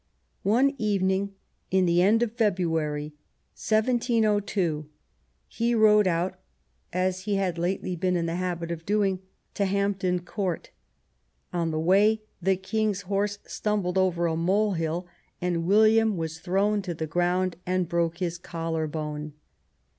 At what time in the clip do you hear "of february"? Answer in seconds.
2.23-3.13